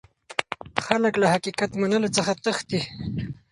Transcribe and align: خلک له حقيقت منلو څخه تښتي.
خلک 0.85 1.13
له 1.21 1.27
حقيقت 1.33 1.71
منلو 1.81 2.09
څخه 2.17 2.31
تښتي. 2.43 2.81